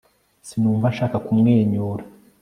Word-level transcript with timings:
sinumva 0.47 0.85
nshaka 0.93 1.17
kumwenyura 1.25 2.03